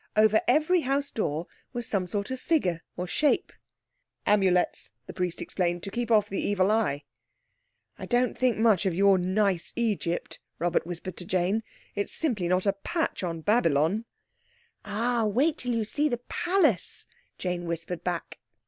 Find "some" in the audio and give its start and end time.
1.87-2.07